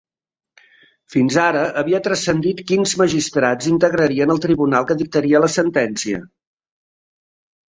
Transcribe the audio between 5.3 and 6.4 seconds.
la sentència.